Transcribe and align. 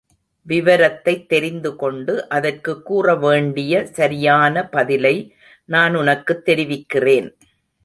விவரத்தைத் 0.47 1.25
தெரிந்துகொண்டு 1.25 2.29
அதற்குக் 2.29 2.93
கூறவேண்டிய 2.93 3.83
சரியான 3.83 4.69
பதிலை 4.69 5.35
நான் 5.65 5.95
உனக்குத் 5.95 6.45
தெரிவிக்கிறேன். 6.45 7.37